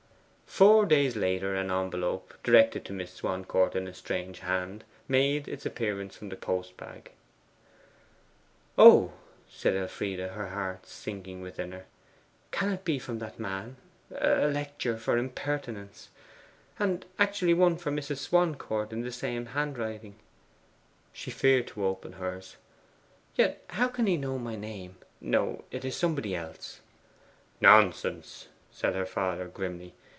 Four 0.53 0.85
days 0.85 1.15
later 1.15 1.55
an 1.55 1.71
envelope, 1.71 2.33
directed 2.43 2.83
to 2.83 2.91
Miss 2.93 3.13
Swancourt 3.13 3.73
in 3.73 3.87
a 3.87 3.93
strange 3.93 4.39
hand, 4.39 4.83
made 5.07 5.47
its 5.47 5.65
appearance 5.65 6.17
from 6.17 6.27
the 6.27 6.35
post 6.35 6.75
bag. 6.75 7.11
'Oh,' 8.77 9.13
said 9.47 9.77
Elfride, 9.77 10.19
her 10.19 10.49
heart 10.49 10.85
sinking 10.85 11.39
within 11.41 11.71
her. 11.71 11.85
'Can 12.51 12.69
it 12.73 12.83
be 12.83 12.99
from 12.99 13.19
that 13.19 13.39
man 13.39 13.77
a 14.13 14.45
lecture 14.49 14.97
for 14.97 15.17
impertinence? 15.17 16.09
And 16.77 17.05
actually 17.17 17.53
one 17.53 17.77
for 17.77 17.89
Mrs. 17.89 18.17
Swancourt 18.17 18.91
in 18.91 19.03
the 19.03 19.11
same 19.13 19.45
hand 19.45 19.77
writing!' 19.77 20.17
She 21.13 21.31
feared 21.31 21.67
to 21.67 21.85
open 21.85 22.11
hers. 22.13 22.57
'Yet 23.35 23.63
how 23.69 23.87
can 23.87 24.05
he 24.05 24.17
know 24.17 24.37
my 24.37 24.57
name? 24.57 24.97
No; 25.21 25.63
it 25.71 25.85
is 25.85 25.95
somebody 25.95 26.35
else.' 26.35 26.81
'Nonsense!' 27.61 28.49
said 28.69 28.95
her 28.95 29.05
father 29.05 29.47
grimly. 29.47 29.93